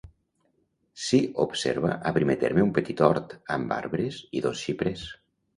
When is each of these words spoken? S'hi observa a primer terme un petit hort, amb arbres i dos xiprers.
S'hi 1.07 1.19
observa 1.43 1.93
a 2.11 2.15
primer 2.17 2.37
terme 2.45 2.63
un 2.71 2.71
petit 2.79 3.05
hort, 3.09 3.37
amb 3.59 3.77
arbres 3.79 4.19
i 4.41 4.45
dos 4.49 4.65
xiprers. 4.67 5.07